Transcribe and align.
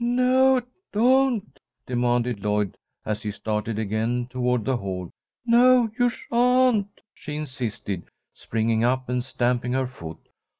"No, 0.03 0.59
don't!" 0.91 1.59
demanded 1.85 2.39
Lloyd, 2.39 2.75
as 3.05 3.21
he 3.21 3.29
started 3.29 3.77
again 3.77 4.25
toward 4.31 4.65
the 4.65 4.77
hall. 4.77 5.11
"No, 5.45 5.91
you 5.95 6.09
sha'n't!" 6.09 7.01
she 7.13 7.35
insisted, 7.35 8.05
springing 8.33 8.83
up 8.83 9.09
and 9.09 9.23
stamping 9.23 9.73
her 9.73 9.85
foot. 9.85 10.17